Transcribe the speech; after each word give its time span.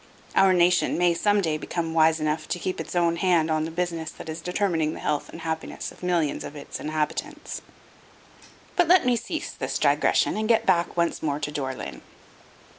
Our 0.33 0.51
nation 0.51 0.97
may 0.97 1.13
some 1.13 1.41
day 1.41 1.59
become 1.59 1.93
wise 1.93 2.19
enough 2.19 2.47
to 2.47 2.57
keep 2.57 2.81
its 2.81 2.95
own 2.95 3.17
hand 3.17 3.51
on 3.51 3.65
the 3.65 3.69
business 3.69 4.09
that 4.09 4.29
is 4.29 4.41
determining 4.41 4.93
the 4.93 4.99
health 4.99 5.29
and 5.29 5.41
happiness 5.41 5.91
of 5.91 6.01
millions 6.01 6.43
of 6.43 6.55
its 6.55 6.79
inhabitants. 6.79 7.61
But 8.75 8.87
let 8.87 9.05
me 9.05 9.15
cease 9.15 9.51
this 9.51 9.77
digression 9.77 10.37
and 10.37 10.49
get 10.49 10.65
back 10.65 10.97
once 10.97 11.21
more 11.21 11.39
to 11.41 11.51
Dore 11.51 11.75
lyn. 11.75 12.01